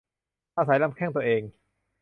[0.57, 1.41] อาศัยลำแข้งตัวเอง